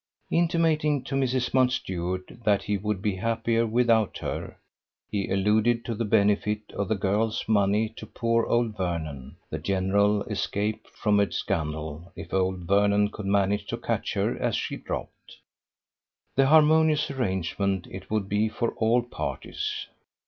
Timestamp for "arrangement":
17.11-17.85